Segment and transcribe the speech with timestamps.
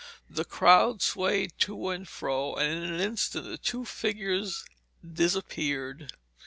[0.27, 4.65] The crowd swayed to and fro, and in an instant the two figures
[5.07, 6.13] disappeared.